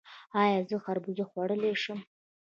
ایا 0.41 0.59
زه 0.69 0.75
خربوزه 0.85 1.23
خوړلی 1.29 1.73
شم؟ 1.83 1.99